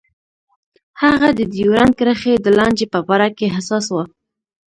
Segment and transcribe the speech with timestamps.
[1.01, 3.95] هغه د ډیورنډ کرښې د لانجې په باره کې حساس و.